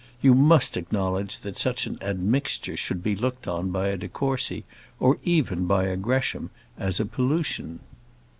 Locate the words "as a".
6.75-7.05